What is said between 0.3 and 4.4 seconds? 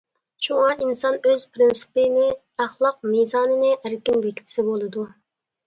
شۇڭا، ئىنسان ئۆز پىرىنسىپىنى، «ئەخلاق» مىزانىنى ئەركىن